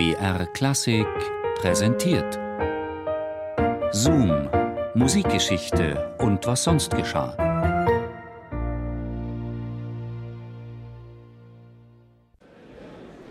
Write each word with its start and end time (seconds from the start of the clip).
BR 0.00 0.46
Klassik 0.54 1.06
präsentiert. 1.56 2.38
Zoom, 3.92 4.48
Musikgeschichte 4.94 6.16
und 6.18 6.46
was 6.46 6.64
sonst 6.64 6.96
geschah. 6.96 7.36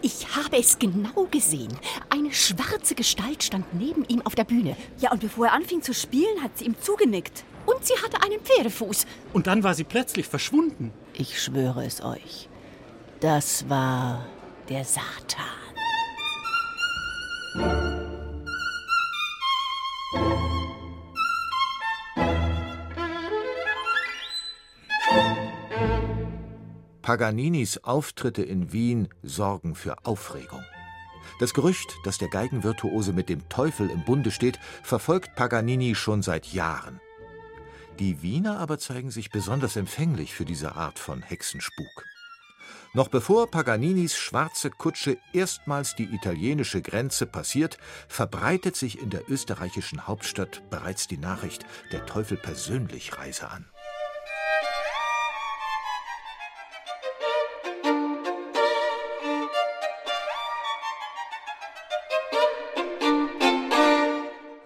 Ich 0.04 0.28
habe 0.36 0.58
es 0.60 0.78
genau 0.78 1.26
gesehen. 1.32 1.76
Eine 2.12 2.32
schwarze 2.32 2.94
Gestalt 2.94 3.42
stand 3.42 3.74
neben 3.74 4.06
ihm 4.06 4.22
auf 4.24 4.36
der 4.36 4.44
Bühne. 4.44 4.78
Ja, 5.00 5.12
und 5.12 5.22
bevor 5.22 5.48
er 5.48 5.54
anfing 5.54 5.82
zu 5.82 5.96
spielen, 5.96 6.44
hat 6.44 6.56
sie 6.60 6.66
ihm 6.66 6.80
zugenickt. 6.80 7.46
Und 7.66 7.84
sie 7.84 7.96
hatte 7.96 8.22
einen 8.22 8.42
Pferdefuß. 8.42 9.08
Und 9.34 9.48
dann 9.48 9.64
war 9.64 9.74
sie 9.74 9.86
plötzlich 9.86 10.28
verschwunden. 10.28 10.94
Ich 11.14 11.42
schwöre 11.42 11.84
es 11.84 12.04
euch. 12.04 12.48
Das 13.22 13.68
war 13.68 14.28
der 14.70 14.86
Satan. 14.86 15.69
Paganinis 27.10 27.80
Auftritte 27.80 28.44
in 28.44 28.72
Wien 28.72 29.08
sorgen 29.24 29.74
für 29.74 30.06
Aufregung. 30.06 30.64
Das 31.40 31.56
Gerücht, 31.56 31.98
dass 32.04 32.20
der 32.20 32.28
Geigenvirtuose 32.28 33.14
mit 33.14 33.30
dem 33.30 33.50
Teufel 33.50 33.90
im 33.90 34.06
Bunde 34.06 34.30
steht, 34.30 34.60
verfolgt 34.84 35.36
Paganini 35.36 35.96
schon 35.96 36.22
seit 36.22 36.54
Jahren. 36.54 37.02
Die 37.98 38.22
Wiener 38.22 38.60
aber 38.60 38.78
zeigen 38.78 39.10
sich 39.10 39.32
besonders 39.32 39.76
empfänglich 39.76 40.36
für 40.36 40.46
diese 40.46 40.76
Art 40.76 41.00
von 41.00 41.24
Hexenspuk. 41.24 42.06
Noch 42.94 43.08
bevor 43.08 43.50
Paganinis 43.50 44.16
schwarze 44.16 44.70
Kutsche 44.70 45.18
erstmals 45.34 45.96
die 45.96 46.14
italienische 46.14 46.84
Grenze 46.84 47.26
passiert, 47.26 47.80
verbreitet 48.08 48.76
sich 48.76 49.02
in 49.02 49.10
der 49.10 49.28
österreichischen 49.32 50.06
Hauptstadt 50.06 50.62
bereits 50.70 51.08
die 51.08 51.18
Nachricht, 51.18 51.66
der 51.92 52.06
Teufel 52.06 52.38
persönlich 52.38 53.18
reise 53.18 53.50
an. 53.50 53.66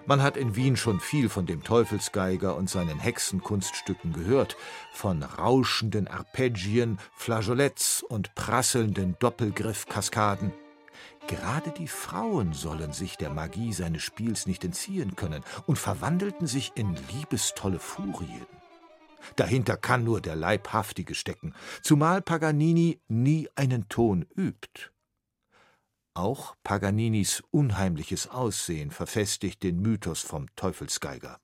Man 0.05 0.21
hat 0.21 0.35
in 0.35 0.57
Wien 0.57 0.75
schon 0.75 0.99
viel 0.99 1.29
von 1.29 1.45
dem 1.45 1.63
Teufelsgeiger 1.63 2.57
und 2.57 2.69
seinen 2.69 2.99
Hexenkunststücken 2.99 4.11
gehört, 4.11 4.57
von 4.91 5.23
rauschenden 5.23 6.09
Arpeggien, 6.09 6.99
Flageoletts 7.15 8.03
und 8.03 8.35
prasselnden 8.35 9.15
Doppelgriffkaskaden. 9.19 10.51
Gerade 11.27 11.71
die 11.71 11.87
Frauen 11.87 12.51
sollen 12.51 12.91
sich 12.91 13.15
der 13.15 13.29
Magie 13.29 13.71
seines 13.71 14.03
Spiels 14.03 14.45
nicht 14.45 14.65
entziehen 14.65 15.15
können 15.15 15.41
und 15.67 15.79
verwandelten 15.79 16.47
sich 16.47 16.73
in 16.75 16.97
liebestolle 17.13 17.79
Furien. 17.79 18.45
Dahinter 19.37 19.77
kann 19.77 20.03
nur 20.03 20.19
der 20.19 20.35
Leibhaftige 20.35 21.15
stecken, 21.15 21.53
zumal 21.81 22.21
Paganini 22.21 22.99
nie 23.07 23.47
einen 23.55 23.87
Ton 23.87 24.25
übt. 24.35 24.92
Auch 26.15 26.55
Paganinis 26.63 27.41
unheimliches 27.49 28.27
Aussehen 28.29 28.91
verfestigt 28.91 29.63
den 29.63 29.81
Mythos 29.81 30.21
vom 30.21 30.53
Teufelsgeiger. 30.55 31.39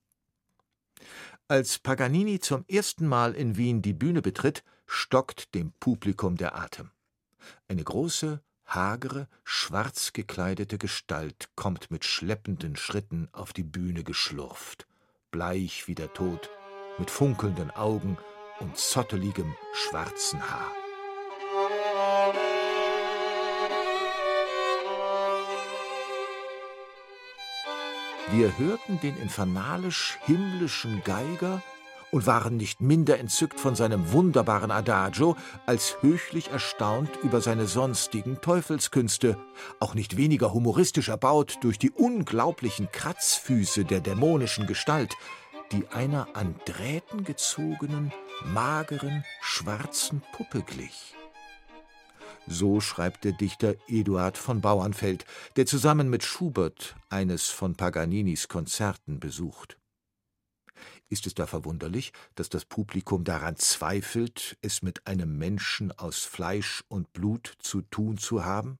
Als 1.48 1.80
Paganini 1.80 2.38
zum 2.38 2.64
ersten 2.68 3.08
Mal 3.08 3.34
in 3.34 3.56
Wien 3.56 3.82
die 3.82 3.92
Bühne 3.92 4.22
betritt, 4.22 4.62
stockt 4.86 5.54
dem 5.56 5.72
Publikum 5.80 6.36
der 6.36 6.56
Atem. 6.56 6.92
Eine 7.66 7.82
große, 7.82 8.40
hagere, 8.64 9.26
schwarz 9.42 10.12
gekleidete 10.12 10.78
Gestalt 10.78 11.50
kommt 11.56 11.90
mit 11.90 12.04
schleppenden 12.04 12.76
Schritten 12.76 13.28
auf 13.32 13.52
die 13.52 13.64
Bühne 13.64 14.04
geschlurft, 14.04 14.86
bleich 15.32 15.88
wie 15.88 15.96
der 15.96 16.12
Tod, 16.12 16.48
mit 16.98 17.10
funkelnden 17.10 17.72
Augen 17.72 18.16
und 18.60 18.76
zotteligem 18.76 19.56
schwarzen 19.72 20.48
Haar. 20.48 20.79
Wir 28.32 28.56
hörten 28.58 29.00
den 29.00 29.16
infernalisch-himmlischen 29.16 31.02
Geiger 31.02 31.62
und 32.12 32.26
waren 32.26 32.56
nicht 32.56 32.80
minder 32.80 33.18
entzückt 33.18 33.58
von 33.58 33.74
seinem 33.74 34.12
wunderbaren 34.12 34.70
Adagio 34.70 35.36
als 35.66 35.96
höchlich 36.00 36.48
erstaunt 36.50 37.10
über 37.24 37.40
seine 37.40 37.66
sonstigen 37.66 38.40
Teufelskünste, 38.40 39.36
auch 39.80 39.94
nicht 39.94 40.16
weniger 40.16 40.54
humoristisch 40.54 41.08
erbaut 41.08 41.58
durch 41.62 41.78
die 41.78 41.90
unglaublichen 41.90 42.92
Kratzfüße 42.92 43.84
der 43.84 44.00
dämonischen 44.00 44.68
Gestalt, 44.68 45.16
die 45.72 45.88
einer 45.88 46.28
an 46.34 46.54
Drähten 46.66 47.24
gezogenen, 47.24 48.12
mageren, 48.44 49.24
schwarzen 49.40 50.22
Puppe 50.32 50.62
glich. 50.62 51.16
So 52.52 52.80
schreibt 52.80 53.22
der 53.22 53.30
Dichter 53.30 53.76
Eduard 53.86 54.36
von 54.36 54.60
Bauernfeld, 54.60 55.24
der 55.54 55.66
zusammen 55.66 56.10
mit 56.10 56.24
Schubert 56.24 56.96
eines 57.08 57.46
von 57.46 57.76
Paganinis 57.76 58.48
Konzerten 58.48 59.20
besucht. 59.20 59.78
Ist 61.08 61.28
es 61.28 61.34
da 61.34 61.46
verwunderlich, 61.46 62.12
dass 62.34 62.48
das 62.48 62.64
Publikum 62.64 63.22
daran 63.22 63.54
zweifelt, 63.54 64.58
es 64.62 64.82
mit 64.82 65.06
einem 65.06 65.38
Menschen 65.38 65.92
aus 65.92 66.24
Fleisch 66.24 66.82
und 66.88 67.12
Blut 67.12 67.54
zu 67.60 67.82
tun 67.82 68.18
zu 68.18 68.44
haben? 68.44 68.78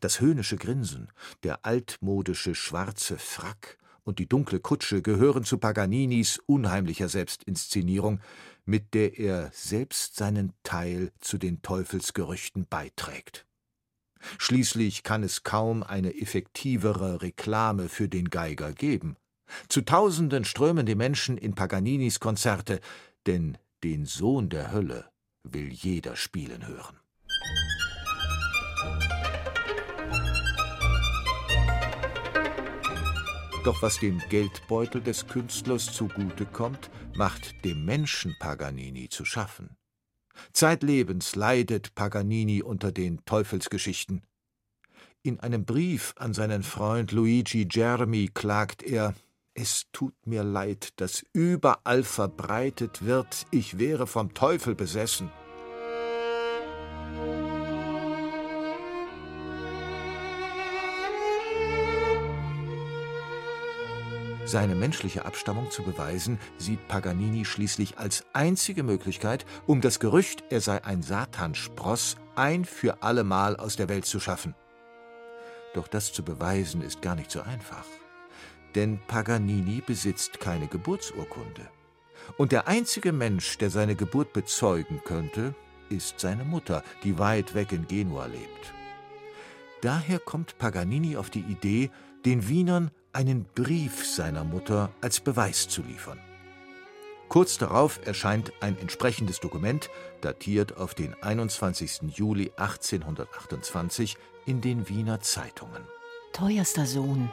Das 0.00 0.20
höhnische 0.20 0.56
Grinsen, 0.56 1.10
der 1.44 1.64
altmodische 1.64 2.54
schwarze 2.54 3.16
Frack 3.16 3.78
und 4.04 4.18
die 4.18 4.28
dunkle 4.28 4.60
Kutsche 4.60 5.02
gehören 5.02 5.44
zu 5.44 5.58
Paganinis 5.58 6.38
unheimlicher 6.46 7.08
Selbstinszenierung, 7.08 8.20
mit 8.64 8.94
der 8.94 9.18
er 9.18 9.50
selbst 9.52 10.16
seinen 10.16 10.52
Teil 10.62 11.12
zu 11.20 11.38
den 11.38 11.62
Teufelsgerüchten 11.62 12.66
beiträgt. 12.68 13.46
Schließlich 14.38 15.02
kann 15.02 15.22
es 15.22 15.42
kaum 15.42 15.82
eine 15.82 16.18
effektivere 16.18 17.20
Reklame 17.20 17.88
für 17.88 18.08
den 18.08 18.30
Geiger 18.30 18.72
geben. 18.72 19.16
Zu 19.68 19.82
Tausenden 19.82 20.44
strömen 20.44 20.86
die 20.86 20.94
Menschen 20.94 21.36
in 21.36 21.54
Paganinis 21.54 22.20
Konzerte, 22.20 22.80
denn 23.26 23.58
den 23.82 24.06
Sohn 24.06 24.48
der 24.48 24.72
Hölle 24.72 25.10
will 25.42 25.68
jeder 25.68 26.16
spielen 26.16 26.66
hören. 26.66 27.03
Doch 33.64 33.80
was 33.80 33.98
dem 33.98 34.20
Geldbeutel 34.28 35.00
des 35.00 35.26
Künstlers 35.26 35.90
zugute 35.90 36.44
kommt, 36.44 36.90
macht 37.14 37.64
dem 37.64 37.86
Menschen 37.86 38.36
Paganini 38.38 39.08
zu 39.08 39.24
schaffen. 39.24 39.78
Zeitlebens 40.52 41.34
leidet 41.34 41.94
Paganini 41.94 42.62
unter 42.62 42.92
den 42.92 43.24
Teufelsgeschichten. 43.24 44.22
In 45.22 45.40
einem 45.40 45.64
Brief 45.64 46.12
an 46.18 46.34
seinen 46.34 46.62
Freund 46.62 47.12
Luigi 47.12 47.64
Germi 47.64 48.28
klagt 48.34 48.82
er 48.82 49.14
Es 49.54 49.86
tut 49.92 50.14
mir 50.26 50.44
leid, 50.44 51.00
dass 51.00 51.24
überall 51.32 52.02
verbreitet 52.02 53.06
wird, 53.06 53.46
ich 53.50 53.78
wäre 53.78 54.06
vom 54.06 54.34
Teufel 54.34 54.74
besessen. 54.74 55.30
Seine 64.54 64.76
menschliche 64.76 65.24
Abstammung 65.24 65.72
zu 65.72 65.82
beweisen, 65.82 66.38
sieht 66.58 66.86
Paganini 66.86 67.44
schließlich 67.44 67.98
als 67.98 68.24
einzige 68.34 68.84
Möglichkeit, 68.84 69.44
um 69.66 69.80
das 69.80 69.98
Gerücht, 69.98 70.44
er 70.48 70.60
sei 70.60 70.84
ein 70.84 71.02
Satanspross, 71.02 72.18
ein 72.36 72.64
für 72.64 73.02
allemal 73.02 73.56
aus 73.56 73.74
der 73.74 73.88
Welt 73.88 74.06
zu 74.06 74.20
schaffen. 74.20 74.54
Doch 75.74 75.88
das 75.88 76.12
zu 76.12 76.22
beweisen 76.22 76.82
ist 76.82 77.02
gar 77.02 77.16
nicht 77.16 77.32
so 77.32 77.40
einfach. 77.40 77.84
Denn 78.76 79.00
Paganini 79.08 79.82
besitzt 79.84 80.38
keine 80.38 80.68
Geburtsurkunde. 80.68 81.68
Und 82.38 82.52
der 82.52 82.68
einzige 82.68 83.10
Mensch, 83.10 83.58
der 83.58 83.70
seine 83.70 83.96
Geburt 83.96 84.32
bezeugen 84.32 85.00
könnte, 85.04 85.56
ist 85.88 86.20
seine 86.20 86.44
Mutter, 86.44 86.84
die 87.02 87.18
weit 87.18 87.56
weg 87.56 87.72
in 87.72 87.88
Genua 87.88 88.26
lebt. 88.26 88.72
Daher 89.80 90.20
kommt 90.20 90.58
Paganini 90.58 91.16
auf 91.16 91.28
die 91.28 91.42
Idee, 91.42 91.90
den 92.24 92.48
Wienern 92.48 92.92
einen 93.14 93.44
Brief 93.54 94.04
seiner 94.06 94.44
Mutter 94.44 94.90
als 95.00 95.20
Beweis 95.20 95.68
zu 95.68 95.82
liefern. 95.82 96.18
Kurz 97.28 97.58
darauf 97.58 98.00
erscheint 98.06 98.52
ein 98.60 98.78
entsprechendes 98.78 99.40
Dokument, 99.40 99.88
datiert 100.20 100.76
auf 100.76 100.94
den 100.94 101.14
21. 101.22 102.02
Juli 102.14 102.52
1828 102.56 104.16
in 104.46 104.60
den 104.60 104.88
Wiener 104.88 105.20
Zeitungen. 105.20 105.82
Teuerster 106.32 106.86
Sohn, 106.86 107.32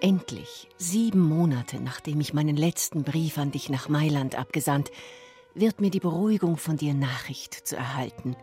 endlich, 0.00 0.68
sieben 0.76 1.20
Monate 1.20 1.80
nachdem 1.80 2.20
ich 2.20 2.32
meinen 2.32 2.56
letzten 2.56 3.02
Brief 3.02 3.38
an 3.38 3.50
dich 3.50 3.68
nach 3.68 3.88
Mailand 3.88 4.36
abgesandt, 4.36 4.90
wird 5.54 5.80
mir 5.80 5.90
die 5.90 6.00
Beruhigung 6.00 6.56
von 6.56 6.76
dir 6.76 6.94
Nachricht 6.94 7.54
zu 7.54 7.76
erhalten. 7.76 8.36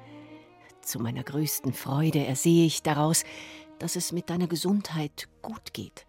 Zu 0.82 1.00
meiner 1.00 1.24
größten 1.24 1.74
Freude 1.74 2.26
ersehe 2.26 2.66
ich 2.66 2.84
daraus, 2.84 3.24
dass 3.80 3.96
es 3.96 4.12
mit 4.12 4.30
deiner 4.30 4.48
Gesundheit 4.48 5.30
gut 5.42 5.74
geht. 5.74 6.06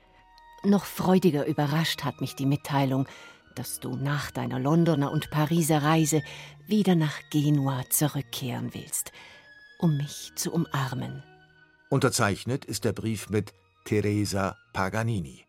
Noch 0.67 0.85
freudiger 0.85 1.47
überrascht 1.47 2.03
hat 2.03 2.21
mich 2.21 2.35
die 2.35 2.45
Mitteilung, 2.45 3.07
dass 3.55 3.79
du 3.79 3.95
nach 3.95 4.33
deiner 4.33 4.59
Londoner 4.59 5.13
und 5.13 5.31
Pariser 5.31 5.85
Reise 5.85 6.25
wieder 6.67 6.97
nach 6.97 7.21
Genua 7.31 7.85
zurückkehren 7.89 8.75
willst, 8.75 9.13
um 9.79 9.97
mich 9.97 10.33
zu 10.35 10.53
umarmen. 10.53 11.23
Unterzeichnet 11.89 12.65
ist 12.65 12.85
der 12.85 12.93
Brief 12.93 13.31
mit 13.31 13.55
Teresa 13.85 14.57
Paganini. 14.73 15.45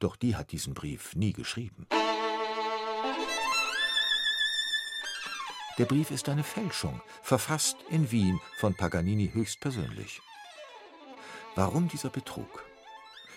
Doch 0.00 0.16
die 0.16 0.34
hat 0.34 0.50
diesen 0.50 0.74
Brief 0.74 1.14
nie 1.14 1.32
geschrieben. 1.32 1.86
Der 5.78 5.84
Brief 5.84 6.10
ist 6.10 6.28
eine 6.28 6.42
Fälschung, 6.42 7.00
verfasst 7.22 7.76
in 7.88 8.10
Wien 8.10 8.40
von 8.56 8.74
Paganini 8.74 9.30
höchstpersönlich. 9.32 10.20
Warum 11.54 11.86
dieser 11.86 12.10
Betrug? 12.10 12.64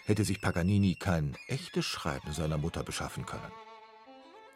Hätte 0.08 0.24
sich 0.24 0.40
Paganini 0.40 0.96
kein 0.96 1.36
echtes 1.48 1.84
Schreiben 1.84 2.32
seiner 2.32 2.58
Mutter 2.58 2.82
beschaffen 2.82 3.26
können? 3.26 3.52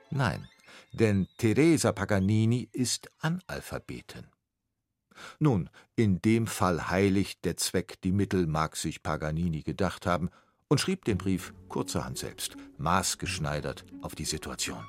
Nein, 0.10 0.48
denn 0.94 1.28
Teresa 1.38 1.92
Paganini 1.92 2.70
ist 2.72 3.12
Analphabetin. 3.20 4.28
Nun, 5.40 5.70
in 5.98 6.22
dem 6.22 6.48
Fall 6.48 6.90
heiligt 6.90 7.44
der 7.44 7.58
Zweck 7.58 8.00
die 8.02 8.14
Mittel, 8.14 8.48
mag 8.48 8.78
sich 8.78 9.04
Paganini 9.04 9.62
gedacht 9.62 10.06
haben, 10.06 10.30
und 10.70 10.80
schrieb 10.80 11.04
den 11.04 11.18
Brief 11.18 11.54
kurzerhand 11.68 12.18
selbst, 12.18 12.56
maßgeschneidert 12.78 13.84
auf 14.02 14.16
die 14.16 14.24
Situation. 14.24 14.82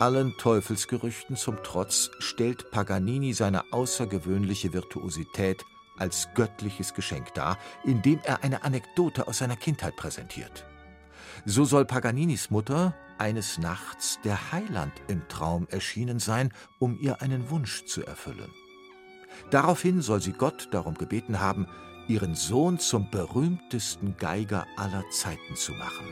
Allen 0.00 0.36
Teufelsgerüchten 0.38 1.36
zum 1.36 1.62
Trotz 1.62 2.10
stellt 2.18 2.72
Paganini 2.72 3.32
seine 3.32 3.72
außergewöhnliche 3.72 4.72
Virtuosität 4.72 5.64
als 6.00 6.28
göttliches 6.34 6.94
Geschenk 6.94 7.34
dar, 7.34 7.58
indem 7.84 8.20
er 8.24 8.42
eine 8.42 8.64
Anekdote 8.64 9.28
aus 9.28 9.38
seiner 9.38 9.56
Kindheit 9.56 9.96
präsentiert. 9.96 10.66
So 11.44 11.64
soll 11.64 11.84
Paganinis 11.84 12.50
Mutter 12.50 12.94
eines 13.18 13.58
Nachts 13.58 14.18
der 14.24 14.52
Heiland 14.52 14.92
im 15.08 15.26
Traum 15.28 15.66
erschienen 15.70 16.18
sein, 16.18 16.52
um 16.78 16.98
ihr 17.00 17.22
einen 17.22 17.50
Wunsch 17.50 17.84
zu 17.84 18.04
erfüllen. 18.04 18.50
Daraufhin 19.50 20.02
soll 20.02 20.20
sie 20.20 20.32
Gott 20.32 20.68
darum 20.72 20.94
gebeten 20.94 21.40
haben, 21.40 21.66
ihren 22.08 22.34
Sohn 22.34 22.78
zum 22.78 23.10
berühmtesten 23.10 24.16
Geiger 24.16 24.66
aller 24.76 25.04
Zeiten 25.10 25.54
zu 25.54 25.72
machen. 25.72 26.06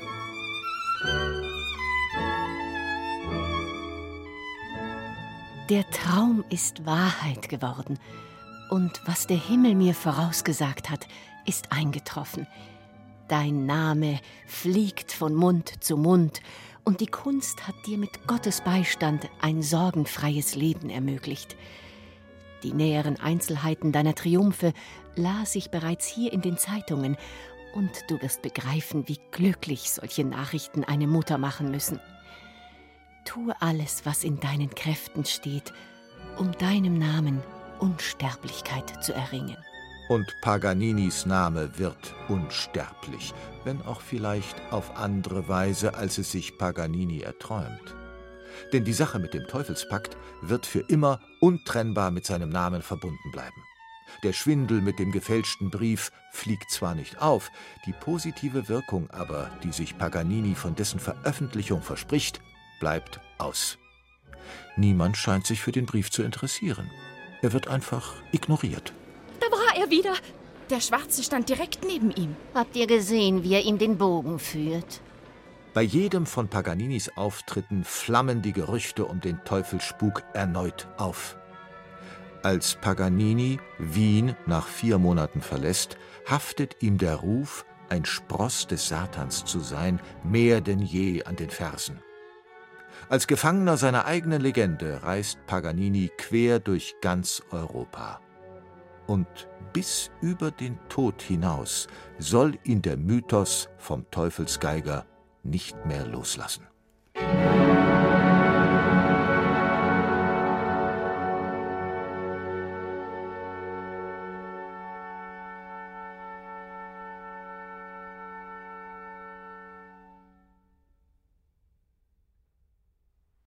Der 5.69 5.89
Traum 5.91 6.45
ist 6.49 6.87
Wahrheit 6.87 7.49
geworden, 7.49 7.99
und 8.71 9.01
was 9.07 9.27
der 9.27 9.39
Himmel 9.39 9.75
mir 9.75 9.95
vorausgesagt 9.95 10.91
hat, 10.91 11.07
ist 11.47 11.73
eingetroffen. 11.73 12.47
Dein 13.29 13.67
Name 13.67 14.21
fliegt 14.47 15.13
von 15.13 15.35
Mund 15.35 15.83
zu 15.83 15.97
Mund, 15.97 16.41
und 16.85 17.03
die 17.03 17.07
Kunst 17.07 17.69
hat 17.69 17.75
dir 17.87 17.99
mit 17.99 18.27
Gottes 18.27 18.63
Beistand 18.63 19.29
ein 19.43 19.61
sorgenfreies 19.61 20.55
Leben 20.55 20.89
ermöglicht. 20.89 21.55
Die 22.63 22.73
näheren 22.73 23.21
Einzelheiten 23.21 23.93
deiner 23.93 24.15
Triumphe 24.15 24.73
las 25.15 25.55
ich 25.55 25.71
bereits 25.71 26.07
hier 26.07 26.33
in 26.33 26.41
den 26.41 26.57
Zeitungen, 26.57 27.17
und 27.75 27.91
du 28.09 28.21
wirst 28.23 28.41
begreifen, 28.41 29.07
wie 29.09 29.21
glücklich 29.31 29.91
solche 29.91 30.25
Nachrichten 30.25 30.85
eine 30.85 31.07
Mutter 31.07 31.37
machen 31.37 31.71
müssen. 31.71 32.01
Tue 33.27 33.55
alles, 33.61 34.07
was 34.07 34.25
in 34.25 34.41
deinen 34.41 34.71
Kräften 34.71 35.27
steht, 35.27 35.75
um 36.39 36.53
deinem 36.53 36.99
Namen 36.99 37.43
Unsterblichkeit 37.81 39.03
zu 39.03 39.13
erringen. 39.13 39.57
Und 40.09 40.35
Paganinis 40.41 41.27
Name 41.27 41.79
wird 41.79 42.15
unsterblich, 42.29 43.35
wenn 43.65 43.83
auch 43.83 44.01
vielleicht 44.01 44.57
auf 44.71 44.97
andere 44.97 45.49
Weise, 45.49 45.95
als 45.95 46.17
es 46.19 46.33
sich 46.33 46.57
Paganini 46.57 47.21
erträumt. 47.21 47.95
Denn 48.73 48.85
die 48.85 48.93
Sache 48.93 49.19
mit 49.19 49.35
dem 49.35 49.47
Teufelspakt 49.47 50.17
wird 50.41 50.67
für 50.67 50.81
immer 50.81 51.21
untrennbar 51.41 52.11
mit 52.11 52.25
seinem 52.25 52.49
Namen 52.49 52.83
verbunden 52.83 53.31
bleiben. 53.33 53.63
Der 54.23 54.33
Schwindel 54.33 54.81
mit 54.81 54.99
dem 54.99 55.13
gefälschten 55.13 55.71
Brief 55.71 56.11
fliegt 56.33 56.71
zwar 56.71 56.95
nicht 56.95 57.21
auf, 57.21 57.51
die 57.87 57.93
positive 57.93 58.69
Wirkung 58.69 59.11
aber, 59.11 59.51
die 59.63 59.73
sich 59.73 59.97
Paganini 59.97 60.55
von 60.55 60.75
dessen 60.75 60.99
Veröffentlichung 60.99 61.83
verspricht, 61.83 62.41
bleibt 62.81 63.21
aus. 63.39 63.79
Niemand 64.77 65.17
scheint 65.17 65.47
sich 65.47 65.61
für 65.61 65.73
den 65.73 65.87
Brief 65.87 66.11
zu 66.11 66.23
interessieren. 66.23 66.91
Er 67.43 67.53
wird 67.53 67.69
einfach 67.69 68.15
ignoriert. 68.33 68.93
Da 69.41 69.47
war 69.47 69.77
er 69.77 69.91
wieder. 69.91 70.15
Der 70.71 70.81
Schwarze 70.81 71.23
stand 71.23 71.49
direkt 71.49 71.85
neben 71.85 72.11
ihm. 72.11 72.37
Habt 72.55 72.77
ihr 72.77 72.87
gesehen, 72.87 73.43
wie 73.43 73.55
er 73.55 73.65
ihm 73.65 73.79
den 73.79 73.97
Bogen 73.97 74.39
führt? 74.39 75.01
Bei 75.73 75.83
jedem 75.83 76.27
von 76.27 76.49
Paganinis 76.49 77.11
Auftritten 77.17 77.85
flammen 77.85 78.43
die 78.43 78.53
Gerüchte 78.53 79.05
um 79.05 79.21
den 79.21 79.43
Teufelsspuk 79.45 80.25
erneut 80.35 80.89
auf. 80.97 81.37
Als 82.43 82.77
Paganini 82.77 83.59
Wien 83.79 84.35
nach 84.47 84.67
vier 84.67 84.99
Monaten 84.99 85.41
verlässt, 85.41 85.97
haftet 86.29 86.77
ihm 86.83 86.99
der 86.99 87.17
Ruf, 87.17 87.65
ein 87.89 88.05
Spross 88.05 88.67
des 88.67 88.89
Satans 88.89 89.45
zu 89.45 89.61
sein, 89.61 90.01
mehr 90.25 90.61
denn 90.61 90.81
je 90.81 91.25
an 91.25 91.37
den 91.37 91.51
Fersen. 91.51 92.01
Als 93.11 93.27
Gefangener 93.27 93.79
seiner 93.79 94.05
eigenen 94.05 94.43
Legende 94.43 95.03
reist 95.03 95.39
Paganini 95.47 96.11
quer 96.19 96.61
durch 96.61 96.95
ganz 97.01 97.43
Europa. 97.51 98.21
Und 99.07 99.27
bis 99.73 100.11
über 100.21 100.51
den 100.51 100.79
Tod 100.91 101.23
hinaus 101.23 101.89
soll 102.19 102.59
ihn 102.65 102.83
der 102.83 102.99
Mythos 102.99 103.71
vom 103.79 104.05
Teufelsgeiger 104.11 105.07
nicht 105.43 105.87
mehr 105.87 106.07
loslassen. 106.07 106.67